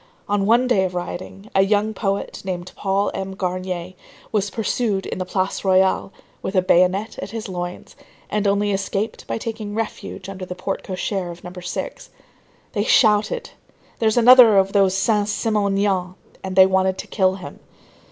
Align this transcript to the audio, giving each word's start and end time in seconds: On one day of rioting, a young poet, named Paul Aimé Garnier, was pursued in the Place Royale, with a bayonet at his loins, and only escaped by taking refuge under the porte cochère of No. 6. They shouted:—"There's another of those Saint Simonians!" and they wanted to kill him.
On 0.27 0.47
one 0.47 0.65
day 0.65 0.83
of 0.83 0.95
rioting, 0.95 1.51
a 1.53 1.61
young 1.61 1.93
poet, 1.93 2.41
named 2.43 2.71
Paul 2.75 3.11
Aimé 3.13 3.37
Garnier, 3.37 3.93
was 4.31 4.49
pursued 4.49 5.05
in 5.05 5.19
the 5.19 5.25
Place 5.27 5.63
Royale, 5.63 6.11
with 6.41 6.55
a 6.55 6.63
bayonet 6.63 7.19
at 7.19 7.29
his 7.29 7.47
loins, 7.47 7.95
and 8.27 8.47
only 8.47 8.71
escaped 8.71 9.27
by 9.27 9.37
taking 9.37 9.75
refuge 9.75 10.27
under 10.27 10.43
the 10.43 10.55
porte 10.55 10.81
cochère 10.83 11.29
of 11.31 11.43
No. 11.43 11.51
6. 11.53 12.09
They 12.73 12.83
shouted:—"There's 12.83 14.17
another 14.17 14.57
of 14.57 14.73
those 14.73 14.97
Saint 14.97 15.29
Simonians!" 15.29 16.15
and 16.43 16.55
they 16.55 16.65
wanted 16.65 16.97
to 16.97 17.05
kill 17.05 17.35
him. 17.35 17.59